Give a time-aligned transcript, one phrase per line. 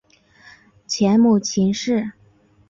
[0.87, 2.13] 前母秦氏。